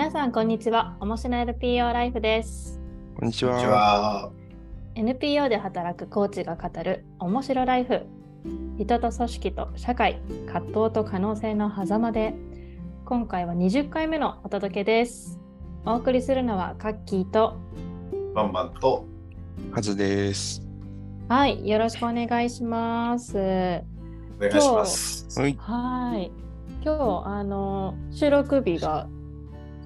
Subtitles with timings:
[0.00, 0.96] 皆さんこんにちは。
[0.98, 2.80] 面白い NPO ライフです。
[3.16, 3.52] こんにちは。
[3.52, 4.30] は。
[4.94, 8.06] NPO で働くコーチが語る面白ライフ。
[8.78, 12.34] 人と組織と社会、葛藤と可能性の狭間で、
[13.04, 15.38] 今回は20回目のお届けです。
[15.84, 17.58] お送りするのはカッキーと、
[18.34, 19.04] バンバンと。
[19.70, 20.66] はずです。
[21.28, 23.36] はい、よろしくお願いします。
[23.36, 23.40] お
[24.40, 25.38] 願いします。
[25.38, 25.54] はい。
[25.58, 26.32] はい。
[26.82, 29.06] 今日、あの、収録日が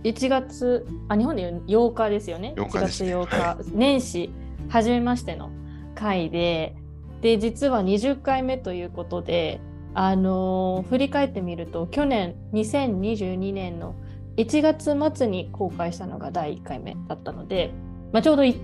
[0.05, 2.55] 1月、あ、日本でいう8日ですよね。
[2.57, 4.31] 8日ですね1月8日、年始、
[4.69, 5.51] 初めましての
[5.95, 6.77] 回で、
[7.23, 9.61] で、実は20回目ということで、
[9.97, 13.95] あの振り返ってみると、去年、2022年の
[14.37, 17.73] 1月末に公開したのが第1回目だったので、
[18.13, 18.61] まあ、ちょうどい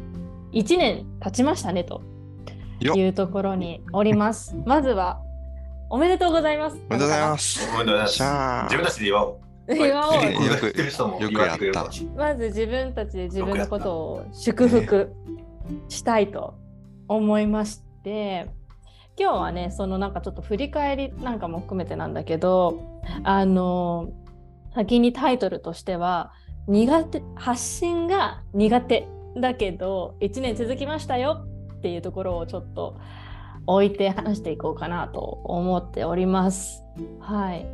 [0.53, 2.03] 1年経ちましたねと
[2.81, 4.57] いうところにおります。
[4.67, 5.21] まずは、
[5.89, 6.77] おめでとうございます。。
[6.77, 7.69] おめでとうございますす。
[7.69, 8.23] おめでとうございます。
[8.65, 9.50] 自分たちで祝おう。
[11.21, 15.13] よくやったまず自分たちで自分のことを祝福
[15.89, 16.55] したいと
[17.09, 18.51] 思いまして
[19.19, 24.11] 今日はねそのなんかちょっと振り返りなんかも含めてなんだけどあの
[24.75, 26.33] 先にタイトルとしては
[26.67, 32.97] 苦手発信が苦手だけど1年続きましたよっていうところをちょっと
[33.67, 36.83] 置いて話していこうかなと思っております。
[37.21, 37.67] はい。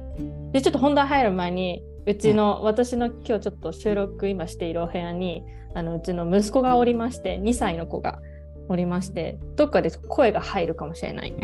[0.52, 5.42] でちょっと本題入る前にうちの、私の今日ちょっと収録今しているお部屋に
[5.74, 8.20] あのうちの息子がおりまして2歳の子が
[8.68, 11.36] おりましてどっかで声が入るかもしれない、ん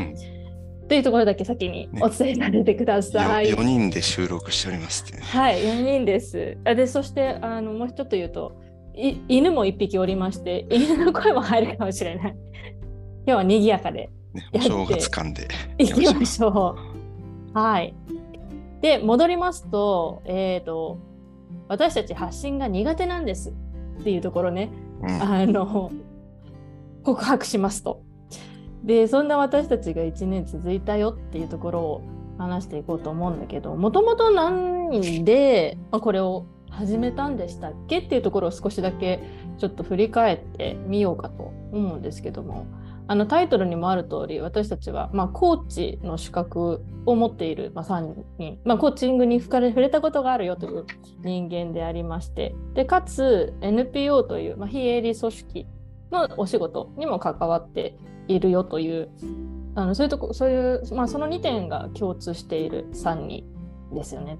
[0.88, 3.46] というところだけ先にお伝えさせてください。
[3.46, 5.20] 4人で収録しておりますね。
[5.22, 6.58] はい、4人です。
[6.64, 8.60] あで、そしてあのもう一つ言うと、
[8.94, 12.36] い犬も1匹おりまして、犬の声も入るかもしれない。
[13.24, 15.48] 今日は賑やかでねお正月間で。
[15.78, 16.76] 行きましょ
[17.54, 17.58] う。
[17.58, 17.94] はい。
[18.80, 20.98] で、戻りますと、えっ、と、
[21.68, 23.50] 私たち発信が苦手なんです
[24.00, 24.70] っていうところね、
[25.02, 25.22] うん。
[25.22, 25.92] あの、
[27.04, 28.02] 告白しますと。
[28.84, 32.02] で、そんな私たちが1年続いたよっていうところを
[32.38, 39.20] 話していこうと思うんだけど、もともと何で、まあ、これを始めたんでしたっけっていうところを少しだけ
[39.58, 42.66] ちょっと振り返ってみようかと思うんですけども、
[43.08, 50.86] あのタイトルにもある通り、私たちは、まあ、コーチの資格を持っている、まあ、3人、まあ、コーチングに触れれたことがあるよという
[51.22, 55.66] 人間でありまして、でかつ NPO という、まあ、非営利組織
[56.10, 57.96] のお仕事にも関わって
[58.28, 59.10] いるよという、
[59.74, 63.44] あのそういうとこ、そういう、まあ、その2点が共通している3人
[63.92, 64.38] ですよね。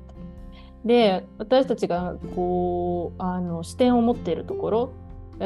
[0.85, 4.93] で、私たちがこう、あの視点を持っているところ、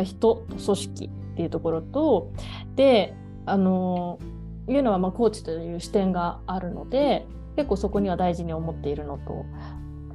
[0.04, 2.32] 人と組織っていうところと、
[2.76, 3.14] で、
[3.44, 4.18] あの、
[4.68, 7.26] いうのは、まあ、コーチという視点があるので、
[7.56, 9.44] 結構そこには大事に思っているのと、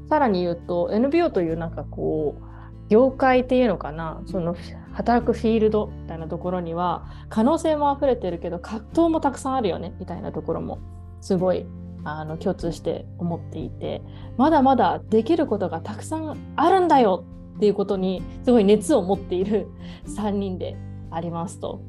[0.10, 2.44] さらに言うと、NPO というなんかこう、
[2.90, 4.56] 業界っていうのかな、その
[4.94, 10.80] 働くフィールドみたいなところには、可能性も溢れてるけど、葛藤もたくさんあるよね、みたいなところも、
[11.22, 11.68] すごい
[12.04, 14.02] あの共通して思っていて、
[14.38, 17.24] まだまだできることがたくさんあるんだよ
[17.58, 19.68] っていうことに、すごい熱を持っている
[20.08, 20.76] 3人で
[21.12, 21.82] ありますと。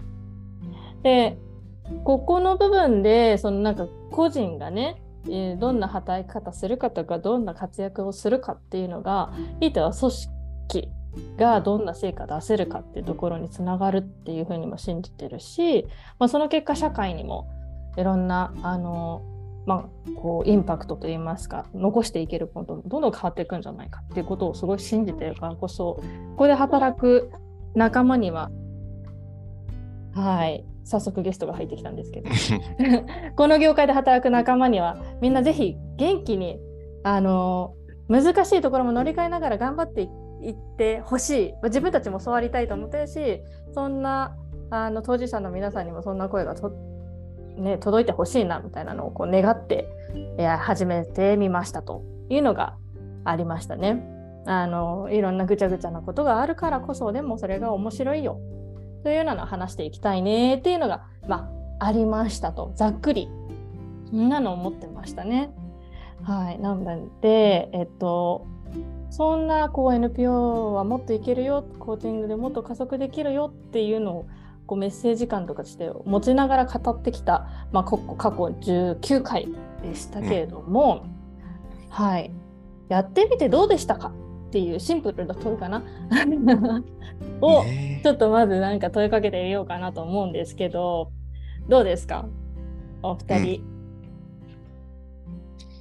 [1.02, 1.38] で、
[2.04, 5.02] ここの部分で、そのなんか個人がね、
[5.58, 10.88] どんな働き方するかとか、どんな活躍をするかっていうのが、ひいては組織
[11.36, 15.86] がどんな成果出せるかっていうところにつながるっていうふうにも信じてるし、
[16.18, 17.48] まあ、その結果社会にも
[17.96, 19.22] いろんなあの、
[19.66, 26.02] まあ、こうインパクトといいますか残していけることもどんどん変わっていくんじゃないかっていうことをすごい信じてるからこそこ
[26.36, 27.30] こで働く
[27.74, 28.50] 仲間には
[30.14, 30.64] はい。
[30.84, 32.30] 早速ゲストが入ってきたんですけど。
[33.36, 36.60] この業界で働く仲間にはみんなぜひ元気に
[37.02, 37.74] あの
[38.08, 40.02] 難しいところも乗り換えながら頑張って
[40.42, 41.54] いってほしい。
[41.64, 44.36] 自分たちもそうありたいと思ってるしそんな
[44.70, 46.72] あの当事者の皆さんにもそんな声がと、
[47.56, 49.88] ね、届いてほしいなみたいなのをこう願って
[50.38, 52.76] いや始めてみましたというのが
[53.24, 54.08] ありましたね。
[54.44, 58.40] あのいろんなぐちゃぐちゃなことがあるからこそでもそれが面白いよ。
[59.02, 62.72] というようなのを話していきたいねっていうのが、まあ、ありましたと。
[62.76, 63.28] ざっくり。
[64.12, 65.50] みんなの思ってましたね。
[66.22, 68.46] はい、なので、えっと、
[69.10, 74.26] そんなこう NPO はもっといけるよコーチングでもっと加速できるよっていうのを
[74.66, 79.48] こうメッセージ感とかして持ちながら語ってきた、まあ、こ過去19回
[79.82, 81.06] でしたけれども、
[81.90, 82.30] はい、
[82.88, 84.12] やってみてどうでしたか？
[84.52, 85.82] っていうシンプルな問いかな
[87.40, 91.10] をねちょっとまずなんか問いかけてみようかなと思うんですけど
[91.70, 92.26] どうですか？
[93.02, 93.64] お二人。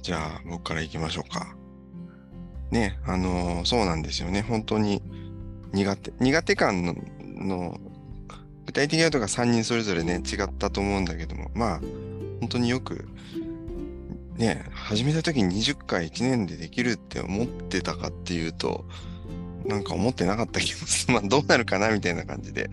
[0.00, 1.54] じゃあ、僕から行きましょうか。
[2.70, 4.40] ね、あのーそうなんですよね。
[4.40, 5.02] 本当に
[5.74, 6.12] 苦手。
[6.18, 7.76] 苦手感のの
[8.64, 11.80] 具体的なことが3人それぞれね、違ったと思うんだけども、まあ、
[12.40, 13.06] 本当によく、
[14.36, 18.86] ね、始めた時に20回1年でできるって思ってたかっていうと、
[19.66, 21.14] なんか思ってなかった気もする。
[21.14, 22.70] まあ、どうなるかなみたいな感じで、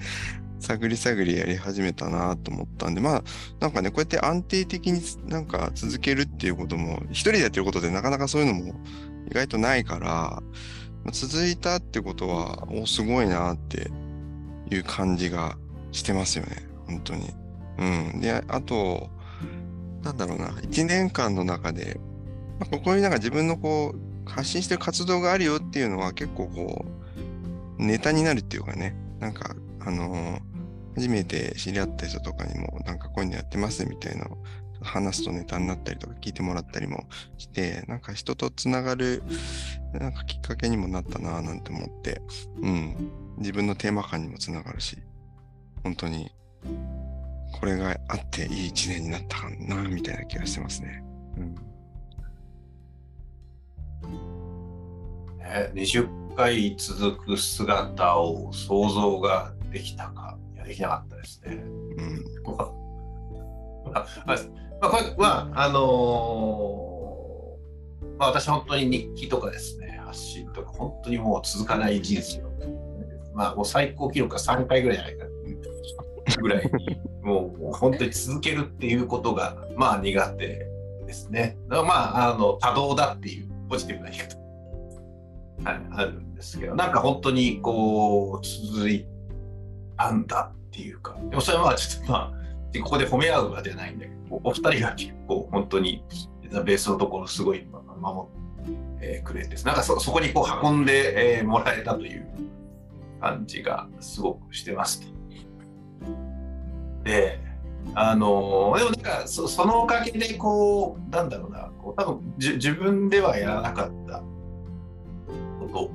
[0.60, 3.24] 探り探りやり始めたなと思ったんで、まあ、
[3.60, 8.74] なんかね、こうやって安定的になんか続けるっていうことも、一人でやってることでなかなかそういうのも
[9.30, 10.42] 意外とないから、
[11.12, 13.90] 続いたってことは、お、すごいなって
[14.70, 15.58] いう感じが
[15.92, 16.68] してますよね。
[16.88, 17.34] 本当に。
[17.78, 18.22] うん。
[18.22, 19.10] で、あと、
[20.04, 22.00] なんだろうな、1年間の中で、
[22.60, 26.86] まあ、ここになんか自分のこう、発信してる活動があるよっていうのは結構こ
[27.78, 30.50] う、ネタになるっていうかね、なんか、あのー
[31.00, 34.38] 初めて知り合った人とかにも、なんかこういうのやってますみたいなのを
[34.82, 37.08] 話すとネタになったりとか聞いてもらったりも
[37.38, 39.24] して、なんか人とつながる、
[39.94, 42.22] なんかきっかけにもなったなぁなんて思って、
[42.62, 43.12] うん。
[43.38, 44.98] 自分のテーマ感にもつながるし、
[45.84, 46.30] 本当に、
[47.52, 51.04] これがあっていい一年になったかなみたいな気がしてますね。
[51.38, 51.56] うん。
[55.38, 61.56] ね、20回続く姿を想像ができたか、いや、できなかったですね。
[61.56, 62.24] うん。
[62.46, 64.38] まあ、まあ、
[64.82, 66.90] まあ、これは、あのー
[68.20, 72.52] まあ、私、本当に日記とかですね、発信とか、本当にもう続かない人生を、
[73.34, 75.26] まあ、もう最高記録が3回ぐらいじゃないか
[76.38, 80.68] ぐらいに、もう本当に続けるっていうことが、まあ、苦手
[81.06, 81.58] ですね。
[81.68, 81.94] だからま
[82.28, 84.38] あ、あの多動だっていうポジティブな言い方、
[85.70, 89.06] はい、あるんですけど、なんか本当にこう、続い
[89.98, 96.04] たんだっていうか、でもそれは、ちょっとまあ、ここで褒め合うわけじゃないんだけど、お二人が結構本当に
[96.52, 97.66] ベースのところすごい
[98.00, 98.28] 守
[98.98, 102.28] ってくれて、なんかそこにこう運んでもらえたという
[103.20, 105.19] 感じがすごくしてますと。
[107.04, 107.40] で、
[107.96, 114.24] あのでもなんかそそのおかげでこう、なんだろうな、こう多分じ自分ではやらなかった。
[115.60, 115.92] こ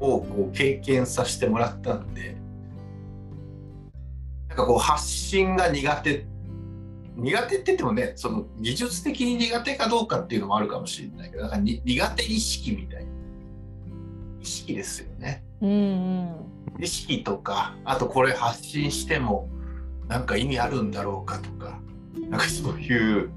[0.00, 2.36] とをこう経験させてもらったんで、
[4.48, 6.26] なんかこう発信が苦手
[7.16, 13.17] 苦手って言ってもねその技術的に苦手かどうかっていうのもあるかもしれないけどなんか苦手意識みたいな。
[14.40, 16.84] 意識ですよねうんうん。
[16.84, 19.48] 意識とかあとこれ発信しても
[20.06, 21.80] なんか意味あるんだろうかとか
[22.28, 23.30] なんかそういう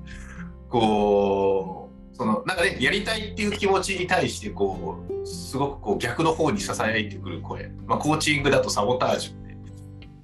[0.69, 9.57] こうそのなんかねやりたいっていう気持ちに対してこうすごくこう逆の方にささやいてくる声、まあ、コーチングだとサボタージュって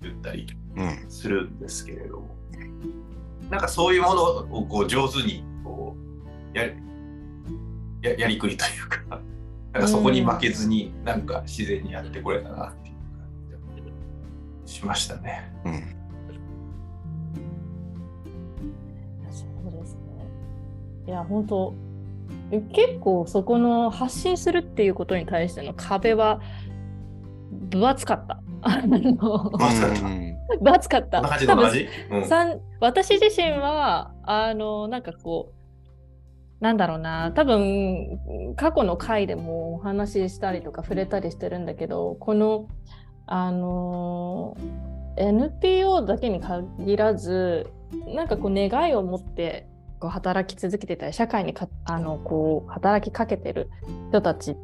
[0.01, 1.06] 言ったりうん。
[1.09, 2.38] するんですけれども
[3.50, 5.95] なんかそういうものをこう上手にこ
[6.53, 6.65] うや
[8.01, 9.21] ややりくりというか
[9.77, 12.95] なんかそこに負けずになんか自然にやってこれたなっていう
[13.56, 13.88] 感じが
[14.65, 15.51] しましたね。
[15.65, 15.74] うん。
[19.31, 20.00] そうですね。
[21.07, 21.74] いや、本当
[22.51, 26.41] え結構そこの発信するっていうことに対しての壁は
[27.69, 28.41] 分厚かった。
[28.68, 31.21] 分厚かったうん分厚かった。
[31.21, 35.56] こんな感じの同じ、うん私自身はあのなんかこう
[36.59, 37.31] なんだろうな。
[37.33, 42.68] 多分過去の回でもお話ししたりとか触れたりしてるんだけどこの
[43.28, 44.57] あの
[45.18, 47.68] NPO だけに限らず
[48.07, 49.68] なんかこう願いを持って
[49.99, 53.69] こう働き続けてたり社会にかあのこう働きかけてる
[54.09, 54.57] 人たちっ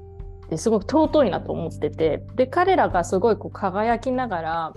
[0.49, 4.73] てすごく尊いなと思っててで彼らがすごいこう輝きながら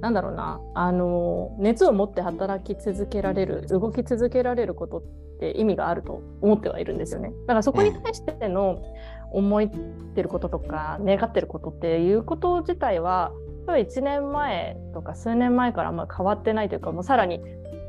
[0.00, 5.02] なんだろうなあの熱を持って働き続けられる動き続けられることっ
[5.40, 7.30] て意味があると思ってはいるんですよね。
[7.46, 8.82] だからそこに対しての
[9.32, 9.68] 思っ
[10.14, 13.32] てることとか願ってることっていうこと自体は
[13.66, 17.40] 1年前とか数年前からあんま変わってないというかもうさらに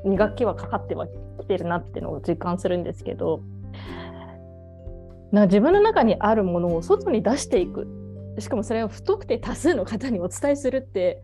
[0.05, 1.07] 2学期はかかっては
[1.39, 3.41] きてるなっていうのを実感するんですけど
[5.31, 7.87] なんか自分の中にあるものを外に出していく
[8.39, 11.23] しかもそれを不特定多数の方にお伝えするって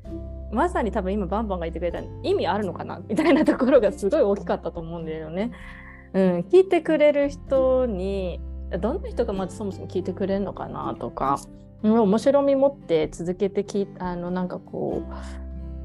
[0.51, 5.51] まさに多分今バンバンが言ってくれた意味あるのかなみたいなところがすごい大きかったと思うんだよね。
[6.13, 8.39] うん、聞いてくれる人に
[8.79, 11.39] どんな人がまずそもそも聞いてくれるのかなとか、
[11.81, 15.13] 面白み持って続けて聞いあのなんかこう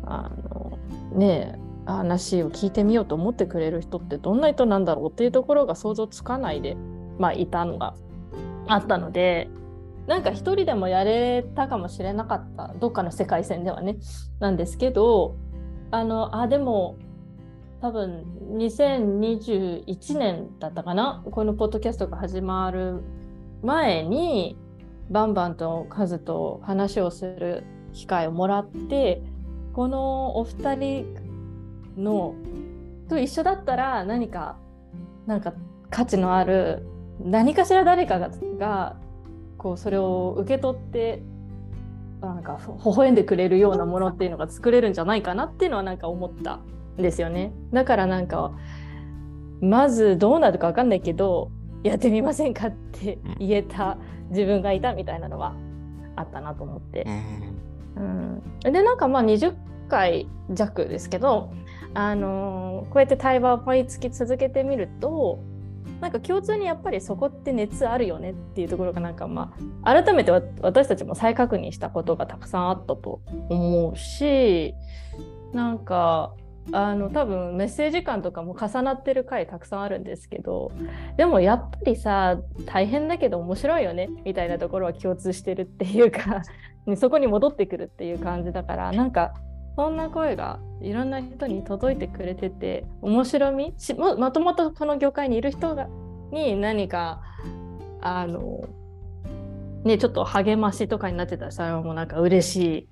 [0.04, 0.78] あの
[1.12, 6.76] ねえ話を聞いてみようと思ってくれる人ってどんな人なんだろうっていうところが想像つかないで、
[7.18, 7.94] まあ、いたのが
[8.68, 9.48] あったので
[10.06, 13.96] なんか一人でもやれたかもしれなかったどっかの世界線ではね。
[14.40, 15.36] なんですけど
[15.90, 16.96] あのあでも
[17.80, 18.24] 多分
[18.56, 21.22] 2021年だったかな？
[21.30, 23.02] このポッドキャストが始まる
[23.62, 24.56] 前に
[25.10, 29.22] バンバンとカズと話をする機会をもらって
[29.72, 31.14] このお二人
[31.96, 32.34] の
[33.08, 34.56] と一緒だったら何か
[35.26, 35.54] なんか
[35.90, 36.86] 価値のある
[37.20, 38.96] 何かしら誰かがが
[39.56, 41.22] こうそれを受け取って
[42.20, 46.60] なんか微笑んでくれるようなものっていうのが作れるんじゃないかなっていうのはなんか思った
[46.98, 47.52] んですよね。
[47.72, 48.52] だからなんか
[49.60, 51.50] まずどうなるか分かんないけど
[51.82, 53.98] やってみませんかって言えた
[54.30, 55.54] 自分がいたみたいなのは
[56.16, 57.06] あったなと思って。
[57.96, 59.54] うん、でなんかまあ20
[59.88, 61.52] 回弱ですけど、
[61.94, 65.40] あのー、こうやって対話を毎月続けてみると
[66.00, 69.52] なんか共通にやっぱりそこって熱あるよねっていうところがなんかま
[69.82, 74.74] あ改めて私たちも再確認したことがたくさんあったと思うし
[75.52, 76.34] なんか
[76.72, 80.70] あの多分メッセージ感とかも重なってる回たくさんあるんですけど
[81.16, 86.42] でもやっぱりさ大変だけど面白いよねみたいなところは共通してるっていうか
[86.96, 89.34] そこに戻ってくるっていう感じだからなんか
[89.78, 93.74] そんな声がいろんな人に届いてくれてて面白み？
[93.78, 95.86] しもともとこの業界にいる人が
[96.32, 97.22] に何か
[98.00, 98.68] あの
[99.84, 102.88] ねちょっと励ましとかになってたらそれはもうなんか嬉しい。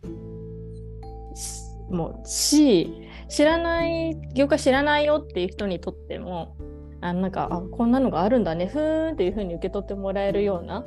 [1.93, 2.89] もうし
[3.29, 6.57] 知らない業界知らないよっていう人にとっても
[7.01, 8.69] あなんかあこんなのがあるんだね。
[8.69, 10.87] ふーんっていうふうに受け取ってもらえるような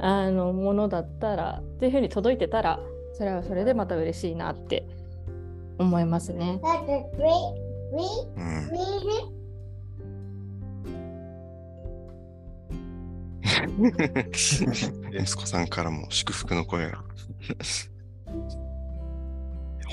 [0.00, 2.78] あのものだったらっていうふうに届いてたら
[3.14, 4.86] それはそれでまた嬉しいなって
[5.80, 6.60] 思いますね。
[15.10, 17.02] 息子 さんからも祝福の声が。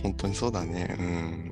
[0.04, 0.96] 本当にそうだね。
[1.00, 1.52] うん。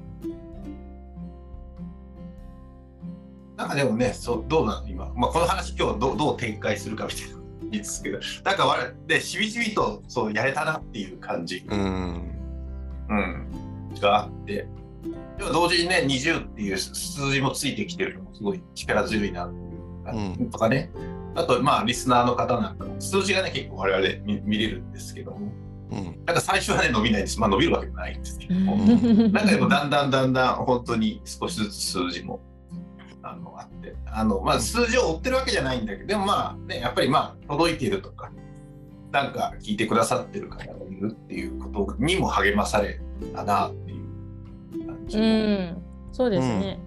[3.58, 7.36] なんかでもね、そうどうなの今、まあ、この話今日どどう展開するかみたいな
[7.72, 11.66] いいですけど、なんか我でしびしびとそうやれたなっていう感じ。
[11.68, 12.32] うん。
[13.10, 13.65] うん。
[14.02, 14.68] があって、
[15.38, 19.56] でも同時にね、20っていう数字もついてきてるのもすごい力強いなって
[20.42, 20.92] いう、とかね、
[21.36, 25.52] あと、まあ、リスナーの方なんかも、数字がね、結構我々見見れるんですけども、
[25.92, 27.40] うん、なんか最初はね、伸びないです。
[27.40, 32.40] まあ、伸びるわけじゃないんですけども、なんかでもだんだんだんだん本当に少しずつ数字も
[33.22, 38.32] あのあって、あのまあ、数字を追ってるわけじゃないんだけど、でもまあ、ね、やっぱりまあ、届いているとか、
[39.12, 43.00] なんか聞いてくださってる方がいるっていうことにも励まされ
[43.34, 43.72] たな
[45.14, 46.80] うん、そうですね。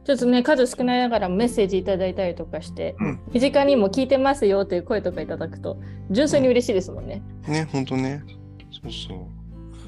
[0.00, 5.78] うん、ちょっとね、数少ないながらメッセージいただいたりとかして、うん、身近にも聞いてますよという声とかいただくと、
[6.10, 7.22] 純粋に嬉しいですもんね。
[7.46, 8.22] うん、ね、ほんとね。
[8.70, 9.28] そうそ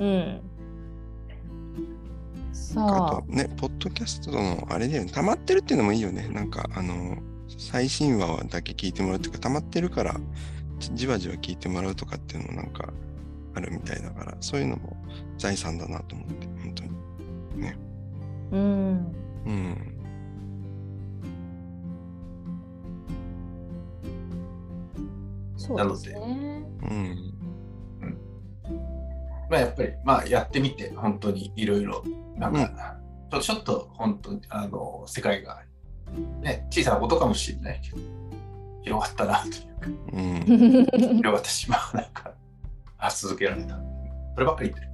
[0.01, 0.05] う。
[0.05, 0.41] うん。
[2.53, 3.23] さあ。
[3.27, 6.29] ね、ポッドキャストのあれだよね、溜まってるっていうのもいいよね。
[6.29, 7.19] なんか、あの、
[7.59, 10.21] 最新話だけ聞いてもらうっていうか、溜まってるから、
[10.95, 12.93] じわじわ聞いてもらうとかっていうのもなんか
[13.55, 14.97] あるみたいだから、そういうのも
[15.39, 16.51] 財産だなと思って。
[17.57, 17.77] ね。
[18.53, 19.15] うん。
[19.47, 19.97] うん。
[25.77, 26.19] なので、う
[26.93, 27.35] ん。
[29.49, 32.03] まあやっぱり、まあやってみて、本当にいろいろ、
[32.37, 32.99] なんか、
[33.33, 35.63] うん、ちょっと本当に、あの、世界が、
[36.41, 37.99] ね、小さなことかもしれないけど、
[38.83, 40.41] 広がったなというか、うん、
[41.17, 42.35] 広がってしまう、なんか、
[43.01, 43.77] あ、続けられた。
[44.35, 44.91] そればっかり言ってる。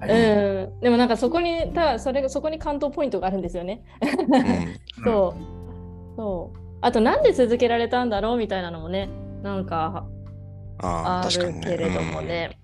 [0.00, 3.82] はい、うん、でもなんかそこにただそれがそこに感動ポイントがあるんですよね。
[4.98, 9.10] うん、 そうそうあとなんで続けられたんだろうみたいなのもね
[9.42, 10.06] なんか
[10.78, 12.58] あるけれどもね。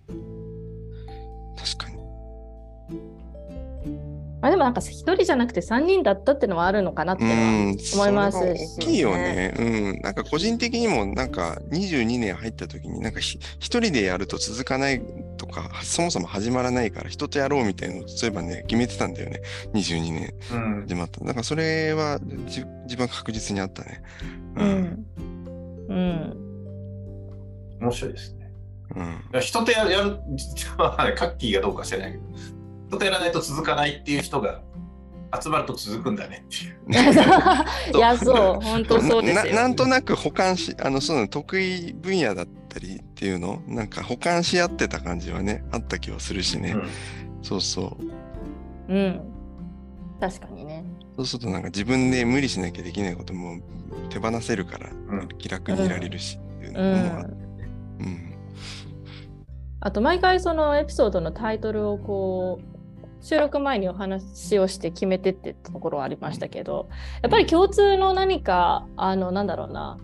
[1.56, 1.95] 確かに
[4.40, 9.54] まあ、でもなんか1人じゃなくて3人だったっていうのはあるのかなって思いますし、ね、大きいよね。
[9.58, 9.62] う
[9.94, 10.00] ん。
[10.02, 15.02] なんか個人的にもなんか22年入った時になんか1人でやると続かない
[15.38, 19.40] とか、そもそも始まらないから人とやろうみたいなのそういえばね、決めてたんだよね。
[19.72, 20.34] 22年
[20.86, 21.20] 始まった。
[21.20, 22.64] うん、だからそれは自
[22.96, 24.02] 分確実にあったね。
[24.56, 25.06] うん。
[25.88, 26.36] うん。
[27.80, 28.50] 面白いですね。
[28.94, 30.18] うん、人とやる、やる、
[31.16, 32.24] カッキーがどうか知らないけど、
[32.88, 34.62] 人とやらないと続かないっていう人が
[35.40, 36.76] 集まると続くんだねっていう。
[37.96, 39.62] いや、そう、本当そうです な。
[39.62, 46.72] なんとなく保管し、あの、その得意分野だったりっていうの、なんか保管し合ってた感じはね、あった気はするしね。
[46.72, 46.88] うん、
[47.42, 47.96] そうそ
[48.88, 48.94] う。
[48.94, 49.20] うん。
[50.20, 50.84] 確かにね。
[51.16, 53.58] そうするとなんか自分で無理しなきゃできないことも
[54.10, 54.90] 手放せるから、
[55.38, 57.32] 気楽にいられるしっていうのもあって、
[58.00, 58.34] うん、うん、
[59.80, 62.75] あと毎回そのエピソードのタイトルをこう
[63.26, 66.88] 収録前にお話をして決めてってところはありましたけど
[67.22, 69.98] やっぱり共通の何かあのなんだろうな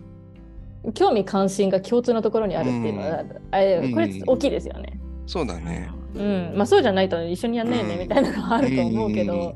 [0.93, 4.99] 興味関心が共通のところにあるっていうのは、うんあこれ大きいですよね。
[5.25, 5.89] そうだね。
[6.15, 9.55] うん、まあそうじゃないと一緒にやんねえねうんみたいなのがあると思うけど、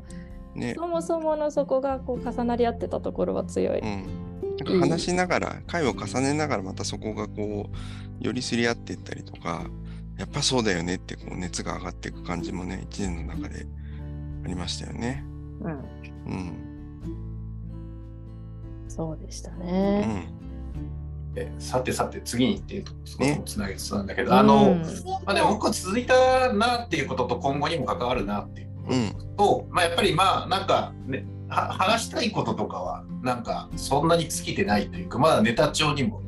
[0.54, 0.74] ね。
[0.74, 3.82] そもそものそこがこう重なり合ってたところは強い。
[4.64, 7.76] 話しながら、回を重ねながらまたそこがこう、
[8.20, 9.66] 寄りすり合っていったりとか、
[10.18, 13.66] やっぱそうだよねってこう熱が上がっていく感じもね、一年の中で
[14.44, 15.24] ありましたよね。
[15.60, 15.72] うん、
[16.26, 16.68] うん。
[18.88, 20.00] そうでしたうね。
[20.00, 20.38] ん。
[21.36, 24.82] えさてさて次にっていうとそこつなげつつなんだけど、あの、うん
[25.24, 29.36] まあ、でも僕は続いたなっていうことと今後にも関わるなっていううん。
[29.36, 36.22] と、まあ、やっぱりまあなんか、ね、は話したいこととかはなんかそんなに尽きてないというかまだネタ帳にも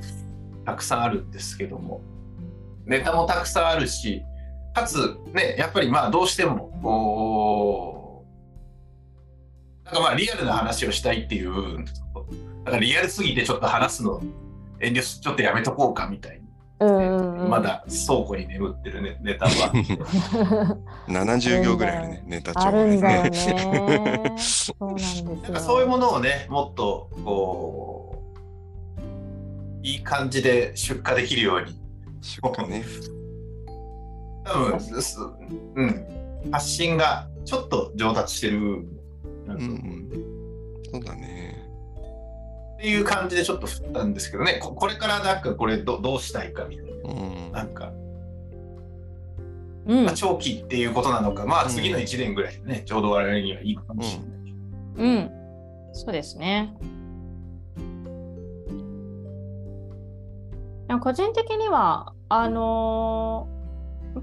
[0.64, 2.02] たくさんあるんですけども
[2.90, 4.24] ネタもたくさんあるし
[4.74, 8.26] かつねやっぱりまあどうしてもこ
[9.82, 11.84] うなんかまあリアルな話をしたいっていう
[12.64, 14.20] だからリアルすぎてちょっと話すの
[14.80, 16.40] 遠慮しちょっとやめとこうかみたいに、
[16.80, 19.72] うんうんうんまだ倉庫に眠ってるネネタは
[21.08, 22.96] 70行ぐらいあるね、ネタ帳あがね。
[22.96, 24.32] ね。
[24.38, 24.94] そう。
[25.42, 28.22] なんかそういうものをね、もっとこ
[29.82, 31.79] う、いい感じで出荷できるように、
[32.20, 32.84] 出荷ね。
[34.44, 35.18] 多分す
[35.74, 38.86] うん、発信がちょっと上達してる。
[39.46, 40.40] なと思う、うん
[40.92, 41.62] そうだね。
[42.74, 47.52] っていう感じでちょっと振ったんですけどね、ここれからなんかこれどどうしたいかみたいうん。
[47.52, 47.92] な、なんか、
[49.86, 50.04] うん。
[50.04, 54.28] まあ、長期っていうことなのか、まあうん次の1年ぐらいでね、ちょうど我々にはいいのかもしれない。
[54.44, 55.04] けど。
[55.04, 55.30] うん、
[55.92, 56.74] そうですね。
[60.98, 63.60] 個人的には、あのー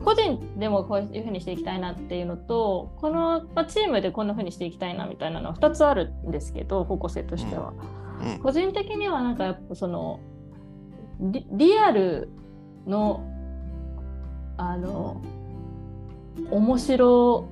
[0.04, 7.74] 個人でもこういうふうにしていきたいなっていうのと、この、まあ、チームでこんなふうにしていきたいなみたいなのは2つあるんですけど、方向性としては。
[8.22, 8.40] うん。
[8.40, 10.20] 個人的にはなんかやっぱその
[11.20, 12.30] リリアル
[12.86, 13.24] の
[14.58, 15.22] あの
[16.52, 17.48] 面白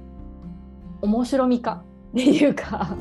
[1.01, 2.97] 面白みかっていうか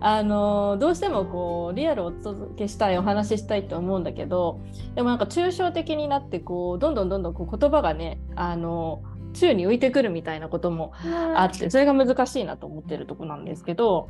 [0.00, 4.60] あのどうしてもこうリアルをお届けしたいお話ししたいと思うんだけど
[4.94, 9.02] でもなんか抽象的になってこうどんどんどんどんこう言葉がねあの
[9.34, 10.92] 宙に浮いてくるみたいなことも
[11.34, 14.08] あってそれが難しいなと思ってるとこなんですけど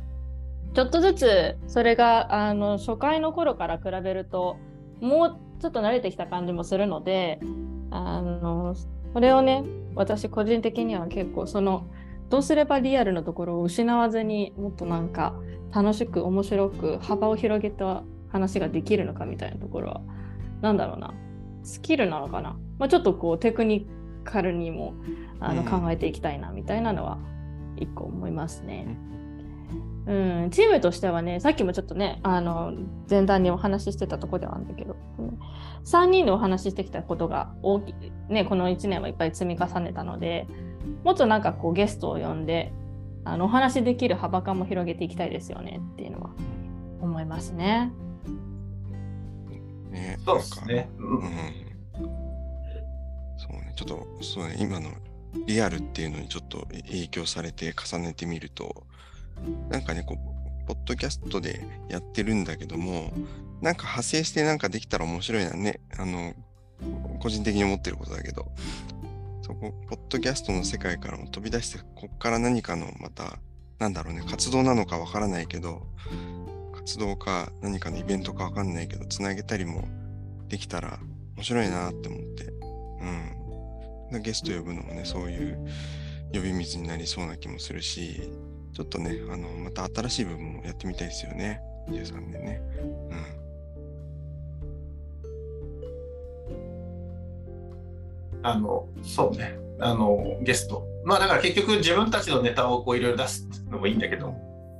[0.73, 4.57] ちょっとずつそれがあの初回の頃から比べると
[5.01, 7.39] もうちょっと慣れてきた感じもするので
[7.91, 8.75] あの
[9.13, 9.63] それをね
[9.95, 11.87] 私個人的には結構その
[12.29, 15.33] どうすればリアルのところを失わずにもっとなんか
[15.71, 20.01] 楽しく面白く幅を広げた話ができるのかみたいなところは
[20.61, 21.13] なんだろうな。
[21.63, 23.87] スキルなのかな、まあ、ちょっとこうテクニ
[24.23, 24.93] カルにも
[25.39, 27.17] あのうん考えていきたいなみたいなのは
[27.77, 28.97] 一個思いますね。
[30.07, 30.11] う
[30.47, 32.73] ん、チームとしてはね、さっきもちょっとね、あの
[33.07, 34.95] 前段にお話ししてたところではあるんだけど、
[35.85, 37.93] 3人でお話ししてきたことが大きい、
[38.27, 40.47] ね、この1年はいっぱい積み重ねたので、
[41.03, 42.71] もっとなんかこうゲストを呼んで、
[43.25, 46.31] あのお話しできる幅感も広げていきたいですよねっていうのは
[47.01, 47.91] 思いますね。
[49.91, 50.89] ね、そうですね。
[50.97, 51.21] うん。
[53.37, 54.91] そうね、ちょっと、そうね、今の
[55.45, 58.85] リアルっていうのにちょっと影響されて重ねてみると、
[59.69, 63.11] なんかね、こう、ポッドキャストでやってるんだけども、
[63.61, 65.79] なんか派生してなんかできたら面白いなね。
[65.97, 66.33] あの、
[67.19, 68.51] 個人的に思ってることだけど、
[69.49, 73.39] そこ、ポッドキャストの世界からも飛び出して、こっから何かのまた、
[73.79, 75.87] なんだろうね、活動なのかわからないけど、
[76.75, 79.87] 活動か何かのイベントかわかんないけど、つなげたりも
[80.49, 80.99] できたら
[81.35, 82.43] 面白いなって思って。
[84.11, 84.21] うん。
[84.21, 85.67] ゲスト呼ぶのもね、そういう
[86.31, 88.21] 呼び水になりそうな気もするし、
[88.73, 91.59] ちょっとね、あの、また新しい部分もやってみたいですよね。
[91.87, 92.61] 23年ね
[93.09, 93.38] うん。
[98.43, 99.57] あの、そうね。
[99.79, 100.85] あの、ゲスト。
[101.05, 104.33] まあだから結局自分たちのネタをこういろいろ出すのもいいんだけど、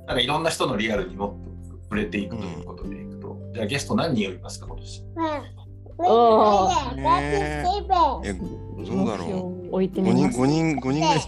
[0.06, 1.30] なんかいろんな人のリアルにもっ
[1.68, 5.04] と触れていくということでいくと、じゃあゲスト何人呼びますか、今年？
[6.02, 10.04] おねえ、どうだろ目標を置いてう。
[10.04, 10.40] 5人、みます。
[10.40, 11.20] 5人、5人ぐらい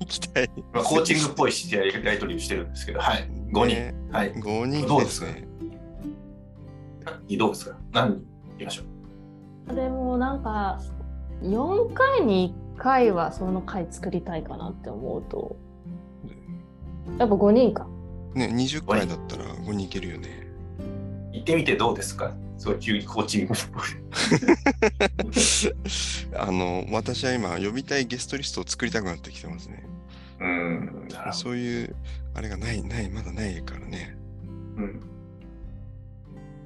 [0.00, 0.50] 行きたい。
[0.72, 3.30] まあ、コーチングっぽいしてやり取りをしてるんですけど、はい。
[3.52, 3.66] 5人。
[3.76, 4.32] ねはい。
[4.34, 5.26] 5人どうですか？
[5.28, 5.48] ね。
[7.38, 7.76] どうですか？
[7.92, 8.22] 何人？
[8.56, 8.82] いきましょ
[9.72, 9.74] う。
[9.74, 10.78] でもなんか
[11.42, 15.56] 4回に1回はその回作りたいかなって思うと
[17.18, 17.86] やっぱ5人か
[18.34, 20.46] ね、20回だったら5人いけるよね。
[21.32, 22.32] 行ってみてどうですか？
[22.58, 23.54] そういうコーチング。
[26.38, 29.84] あの、私は今、呼びたいゲストリストを作りたくなってきてますね。
[30.40, 31.08] うん。
[31.32, 31.94] そういう、
[32.34, 34.16] あれがない、ない、まだないからね。
[34.76, 35.00] どうん。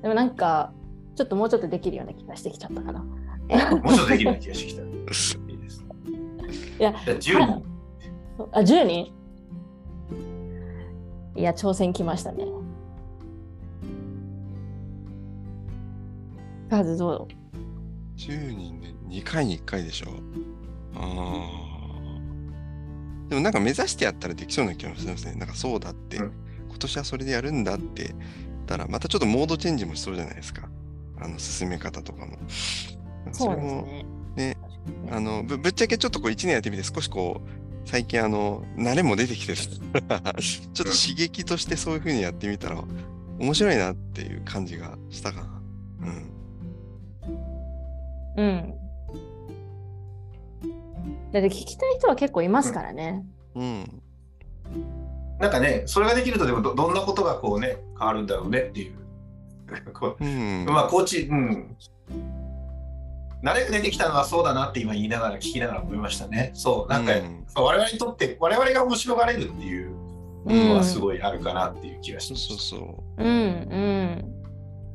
[0.03, 0.73] でもなんか
[1.15, 3.05] ちょっともうちょっとできるような気がしてきちゃったかな。
[3.49, 4.83] もうちょっとできるような気がしてきた。
[4.83, 4.87] い
[5.55, 5.85] いです。
[6.79, 7.65] いや、じゃあ10人。
[8.53, 9.13] あ、10人
[11.35, 12.45] いや、挑戦来ましたね。
[16.71, 17.29] 数どう
[18.17, 20.09] ？10人で2回に1回でしょ。
[20.95, 21.73] ああ。
[23.29, 25.35] でもなんか目指してやったらできそうな気がしますね。
[25.35, 26.33] なんかそうだって、うん
[26.69, 28.19] 今年はそれでやるんだって言っ
[28.67, 30.69] たら、またちょっとモードチェンジもしそうじゃないですか。
[31.21, 32.39] あの進め方とかも。
[33.31, 34.07] そそうですね。
[34.37, 34.57] ね
[35.11, 39.73] あのぶぶっちゃけちょっとこう1年やってみて少しこう最近あの慣れも出てきてる ちょっ
[40.77, 42.83] と刺激としてそういう風にやってみたら
[43.39, 45.63] 面白いなっていう感じがしたかな。
[46.03, 46.33] うん。
[48.37, 48.75] うん。
[51.33, 53.25] だって聞きたい人は結構いますからね。
[53.55, 54.03] うん。
[55.39, 58.95] なんかね、それができると、でもどどんなことがこうね、変わるんだろうねっていう。
[59.93, 60.67] こうん。
[60.67, 61.77] うまあ、コーチ、うん。
[63.43, 66.53] 慣れが出てきたのはそうだなって今言いながら、聞きながら思いましたね。
[66.55, 69.91] そう、なんか、うん我々にとって、我々が面白がれるっていう
[70.47, 72.49] のはすごいあるかなっていう気がします。
[72.49, 74.35] そうそうんうん。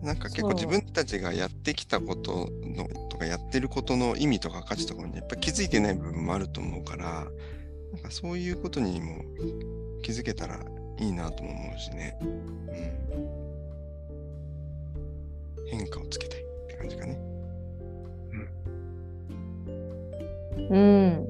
[0.01, 0.05] う。
[0.05, 7.27] なんか結構自分たちがやってきたことのとかやってることの意味とか価値とかにやっぱ気づいてない部分もあると思うから、
[7.93, 9.23] なんかそういうことにも
[10.03, 10.59] 気づけたら
[10.99, 12.17] いいなとも思うしね。
[12.21, 12.57] うん。
[15.69, 17.26] 変化をつけたいって感じかね。
[20.69, 21.27] うん。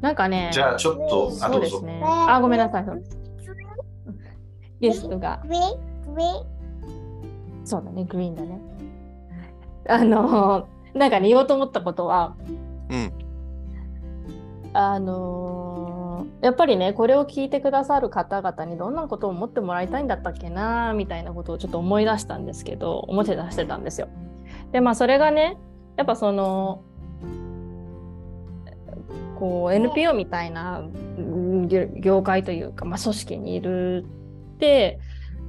[0.00, 1.80] なんかね、じゃあ、ちょっと、あ、どうぞ。
[1.80, 2.02] ね。
[2.04, 2.84] あ、ごめんなさい。
[4.80, 5.42] ゲストが、
[7.64, 8.60] そうだね、グリーンだね。
[9.88, 12.36] あの、なんかね、言おうと思ったことは、
[12.90, 13.12] うん。
[14.74, 15.77] あのー
[16.40, 24.08] やっぱりねこれを聞いてくださる方々にどんなことを思ってもらいたいんだったっけなみたいなことをちょっと思い出したんですけど思って出してたんですよ。
[24.72, 25.56] でまあそれがね
[25.96, 26.84] やっぱその
[29.38, 30.82] こう NPO みたいな
[32.00, 34.04] 業界というか、まあ、組織にいる
[34.54, 35.00] って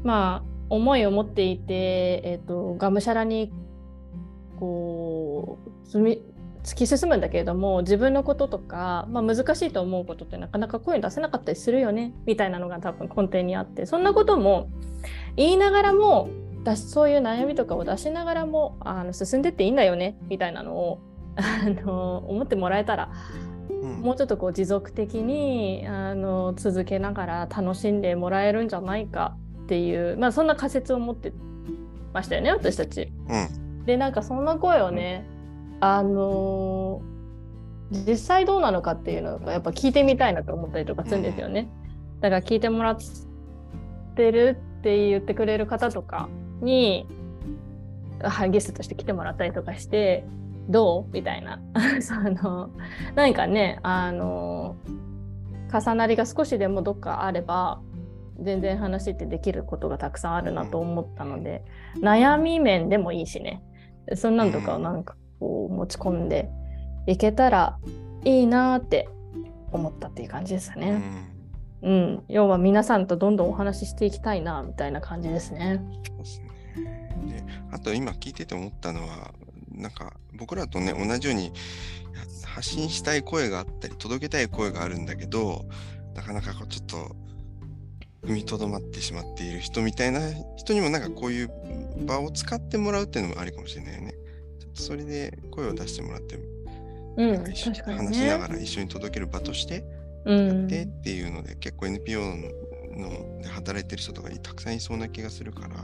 [0.03, 3.51] まあ思いを持っていて、えー、とがむしゃらに
[4.59, 6.21] こう積み
[6.69, 14.69] 突き進むんだけれども自分のこととか、まあ、難しいと思うことってなかなか声に出せなかったりするよねみたいなのが多分根底にあってそんなことも
[15.35, 16.29] 言いながらも
[16.63, 20.99] だしそういう悩みとかを出しながらもあの進んでっていいんだよねみたいなのを
[21.37, 23.11] あの思ってもらえたら
[23.69, 24.01] うん。
[24.01, 31.33] もうちょっとこう持続的にあの続けながら楽しんでもらえるんじゃないかっていう、まあ、そんな仮説を持って
[32.13, 33.11] ましたよね私たち。
[33.27, 33.85] うん。
[33.85, 35.25] でなんかそんな声をね、
[35.79, 37.19] あのー
[37.91, 41.67] 実際どうなのかっていうのがやっぱ聞いてみたいなと思ったりとかするんですよね。
[42.21, 42.97] だから聞いてもらっ
[44.15, 46.29] てるって言ってくれる方とか
[46.61, 47.07] に
[48.21, 50.23] はいゲストとして来てもらったりとかして
[50.69, 51.11] どう？
[51.11, 51.59] みたいな。
[52.01, 52.69] その
[53.15, 54.75] 何かねあの
[55.73, 57.81] 重なりが少しでもどっかあれば
[58.39, 61.63] 全然話ってできることがたくさんあるなと思ったので、
[62.01, 63.63] 悩み面でもいいしね。
[64.15, 66.49] そんなんとかをなんかこう持ち込んで
[67.07, 67.77] いけたら
[68.23, 69.09] いいなーって
[69.71, 70.91] 思ったっていう感じですうね。
[70.91, 71.39] ん。
[71.81, 75.81] うん、要は皆さんとどんどんお話ししていきたいなみたいな感じですね。
[76.07, 76.49] そうですね。
[77.27, 79.33] で、あと今聞いてて思ったのは、
[79.71, 81.53] なんか僕らとね、同じように
[82.45, 85.65] 発信したい声があったり、届けたい声があるんだけど、
[86.15, 87.15] なかなかこうちょっと
[88.27, 90.19] 踏みとどまってしまっている人みたいな
[90.57, 91.49] 人にもなんかこういう
[92.05, 94.13] 場を使ってもらうっていうのもありかもしれないよね。
[94.79, 96.39] それで声を出してもらって、
[97.17, 98.47] うん、話しながね。
[98.47, 99.83] ら一緒に届ける場として
[100.25, 102.35] うん、でっていうので、結構 NPO の
[102.99, 105.75] ので働いてる人とかにたくさんいそうな気がするから、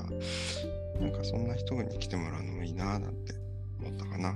[1.00, 3.34] なんかそんな人に来てもらうのもいいなぁなんて
[3.80, 4.36] 思ったかな。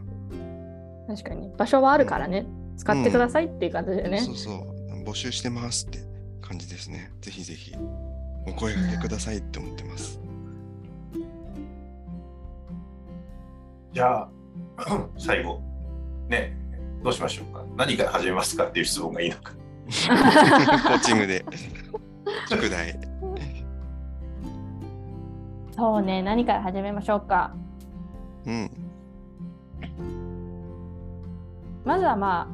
[1.08, 2.46] 確かに場所はあるからね、
[2.78, 4.20] 使ってくださいっていう感じでね。
[4.20, 6.00] そうそう、募集してますって
[6.42, 7.12] 感じですね。
[7.22, 7.76] ぜひぜひ
[8.48, 10.20] お声掛けくださいって思ってます。
[13.92, 14.30] じゃあ、
[15.18, 15.62] 最後、
[16.30, 16.58] ね、
[17.04, 17.64] どうしましょうか。
[17.76, 19.54] 何から始めますかっていう質問がいいのか。
[19.54, 21.44] コーチングで
[22.50, 23.00] 宿題。
[25.76, 27.54] そうね、何から始めましょうか。
[28.46, 28.72] うん。
[31.86, 32.50] まずはま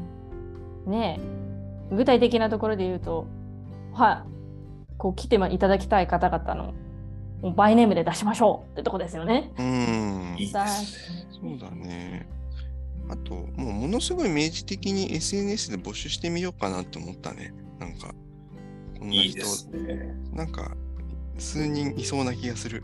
[0.86, 1.20] あ、ね
[1.92, 3.28] え具体的なところで言うと、
[3.94, 4.26] は
[4.90, 6.74] い、こう来ていただきたい方々の
[7.41, 9.52] もうバイネームで出しましょうってとこですよね。
[9.58, 10.36] うん。
[10.38, 11.28] いいですね。
[11.32, 12.28] そうだね。
[13.10, 17.54] あと、もうものすごい明示的に SNS で募集してみようかなって思ったね。
[17.80, 18.13] なんか、
[18.98, 20.15] こんない人いですね。
[20.34, 20.76] なんか、
[21.38, 22.84] 数人いそうな気がする。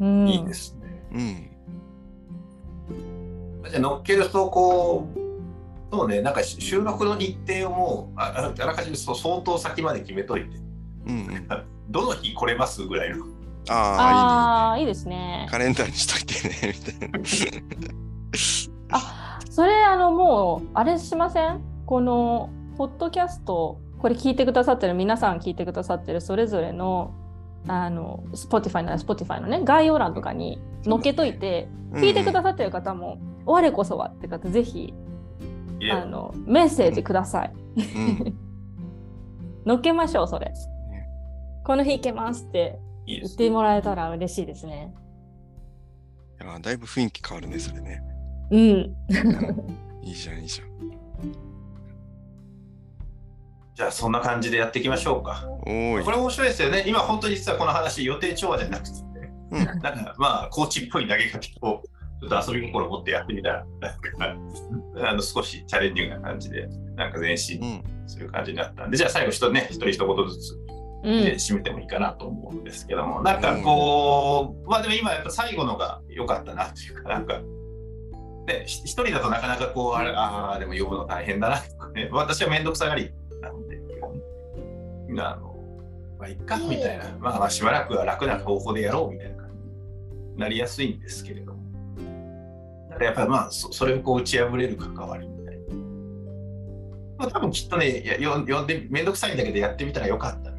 [0.00, 1.02] うん、いいですね。
[1.12, 1.50] うん。
[3.70, 5.18] じゃあ乗っけるとこう
[5.92, 10.56] そうねなんか収録の日程をもうあああらかじめそう相当先まで決めといて
[11.06, 11.48] うんうん。
[11.90, 13.24] どの日来れますぐらいの？
[13.68, 15.46] ああ、いいですね。
[15.50, 17.18] カレンダーにしといてね、みたいな。
[18.92, 21.60] あそれあのもうあれしません？
[21.86, 27.12] このポッドキャストこれ聞いてくださってる皆さん聞いてくださってるそれぞれの
[27.68, 34.94] あの Spotify なら Spotify のね概要欄とかに載っけといて、聞いてくださってる方も「我こそは」って方ぜひ
[35.92, 37.52] あのメッセージください。
[37.76, 38.38] うん。
[39.66, 40.52] 載っけましょうそれ。
[41.64, 44.94] この日行けますって言ってもらえたら嬉しいですね。
[46.40, 48.02] いやだいぶ雰囲気変わるね、それね。
[48.50, 48.60] うん。
[50.02, 50.70] いいじゃん、いいじゃん。
[53.74, 56.10] じゃあそんな感じでやっていきましょうかおこ。
[56.10, 58.92] れ面白いですよね今本当に実はこの話予定調和じゃなくて、
[59.52, 61.82] うんなんかまあコーチっぽい投げ方を
[62.20, 63.64] ちょっと遊び心を持ってやってみたら
[65.02, 67.82] あの少しチャレンジングな感じでなんか前進うん。
[68.06, 77.40] する感じになったんでじゃあ最後一人ね一人一言ずつうんで締めてもいいかなと思うんですけども、なんかこう、まあでも今やっぱ最後のが良かったなっていうか、なんか、
[78.46, 84.12] ね、ひ一人だとなかなかこう、あれああ、でも呼ぶの大変だなとかね、私は面倒くさがりなので、基本。
[85.08, 85.56] みんな、あの、
[86.18, 89.68] まあ、いっか、みたいな、まあまあしばらくは楽な方法でやろうみたいな感じ
[90.34, 91.60] になりやすいんですけれども、
[93.00, 95.74] やっぱりまあ、そそれをこう打ち破れる関わりみたいな。
[97.18, 100.49] まあ多分きっとね、いやよ呼んで面倒くさいんだけどやってみたらよかった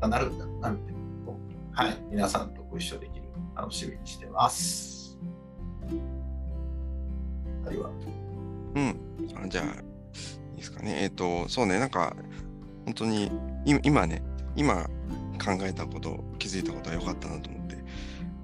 [0.00, 1.40] な、なるんだなみたいなことを
[1.72, 5.18] はい、皆さんとご一緒できる楽しみにしてます。
[7.66, 7.70] あ
[8.74, 9.00] うん。
[9.44, 9.68] あじゃあ、い
[10.54, 10.98] いですかね。
[11.02, 12.16] えっ、と、そうね、なんか、
[12.84, 13.26] 本当に、
[13.66, 14.22] い今ね、
[14.56, 14.84] 今
[15.42, 17.76] 考えたこと、気づいたことは良かったなと思って、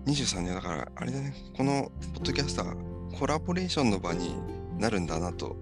[0.06, 4.36] 23年だから、あれだね、このポッドキャスター、コラボレーションの場に
[4.78, 5.56] なるんだなと、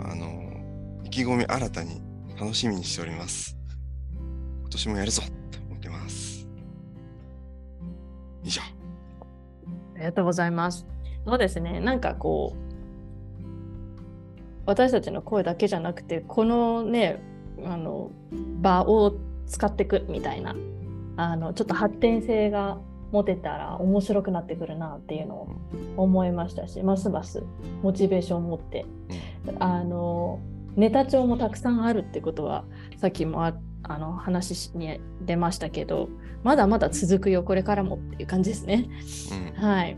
[0.00, 2.02] あの、意気込み新たに
[2.38, 3.57] 楽しみにしております。
[4.68, 6.46] 今年もやるぞって思ってます。
[8.44, 8.60] 以上。
[9.94, 10.86] ありがとうございます。
[11.24, 11.80] そうですね。
[11.80, 12.58] なんかこう、
[14.66, 17.22] 私たちの声だけじゃなくて、このね、
[17.64, 18.10] あの
[18.60, 19.14] 場を
[19.46, 20.54] 使っていくみたいな、
[21.16, 22.76] あのちょっと発展性が
[23.10, 25.48] 持てたら面白くなってくるなっていうのを
[25.96, 27.42] 思いましたし、ますます
[27.82, 28.84] モチベーションを持って、
[29.60, 30.40] あの
[30.78, 32.64] ネタ帳もたくさんあるってことは、
[32.96, 36.08] さっきもああの話に出ましたけど、
[36.44, 38.88] まだまだ続くよ、これからもっていう感じですね。
[39.56, 39.62] うん。
[39.62, 39.96] はい。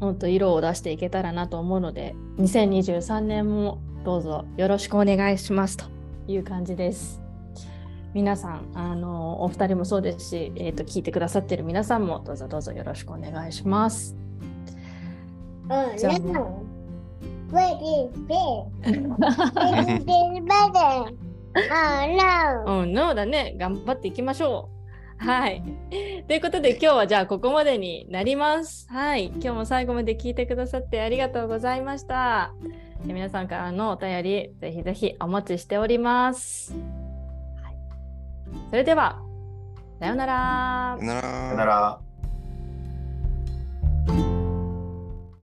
[0.00, 5.84] もっと色を出していけたらなと思うので、2023年もどうぞよろしくお願いしますと
[6.26, 7.20] いう感じです。
[8.14, 14.16] 皆さん、あのお二人もそうですし、えー、と聞いてくださっている皆さんもどうぞどうぞよろしくお願いします。
[15.68, 16.32] Oh, Jangan.
[16.32, 16.62] no.
[16.62, 16.75] Wait,
[20.42, 21.26] better.
[21.56, 22.06] Oh,
[22.66, 22.82] no.
[22.82, 23.54] うん、no だね。
[23.58, 24.76] 頑張っていきましょう。
[25.24, 25.62] はい。
[26.28, 28.86] ということで今日はじゃあここまでになります。
[28.90, 29.26] はい。
[29.26, 32.52] 今日も最後まで聞いてくださってありがとうございました。
[33.04, 36.74] で皆さんからのお便りぜひぜひお待ちしております。
[37.62, 37.76] はい、
[38.70, 39.22] それでは、
[40.00, 42.05] さようならさよならさよなら。